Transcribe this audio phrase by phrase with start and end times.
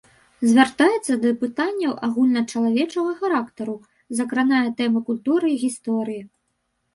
[0.51, 3.75] Звяртаецца да пытанняў агульначалавечага характару,
[4.21, 6.19] закранае тэмы культуры і гісторыі.